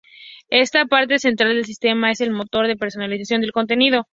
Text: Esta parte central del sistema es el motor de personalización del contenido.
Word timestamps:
Esta 0.49 0.85
parte 0.87 1.19
central 1.19 1.49
del 1.53 1.63
sistema 1.65 2.09
es 2.09 2.21
el 2.21 2.31
motor 2.31 2.65
de 2.67 2.75
personalización 2.75 3.39
del 3.41 3.51
contenido. 3.51 4.07